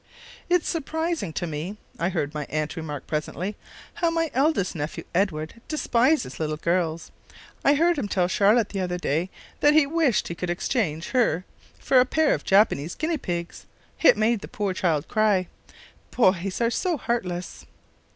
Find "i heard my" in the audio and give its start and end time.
1.99-2.45